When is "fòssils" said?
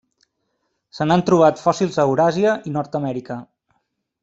1.65-1.99